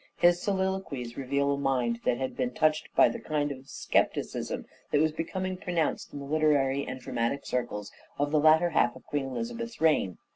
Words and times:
His 0.17 0.41
soliloquies 0.41 1.15
reveal 1.15 1.51
a 1.53 1.59
mind 1.59 1.99
that 2.05 2.17
had 2.17 2.35
been 2.35 2.55
touched 2.55 2.89
by 2.95 3.07
the 3.07 3.19
kind 3.19 3.51
of 3.51 3.69
scepticism 3.69 4.65
that 4.91 4.99
was 4.99 5.11
becoming 5.11 5.57
pronounced 5.57 6.11
in 6.11 6.17
the 6.17 6.25
literary 6.25 6.83
and 6.83 6.99
dramatic 6.99 7.45
circles 7.45 7.91
of 8.17 8.31
the 8.31 8.39
latter 8.39 8.71
half 8.71 8.95
of 8.95 9.05
Queen 9.05 9.25
Elizabeth's 9.25 9.79
reign. 9.79 10.17